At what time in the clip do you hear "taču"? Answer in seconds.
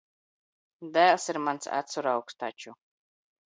2.43-2.77